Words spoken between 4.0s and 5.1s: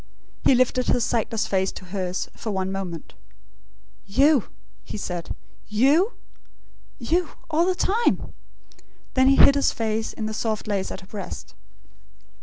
"You?" he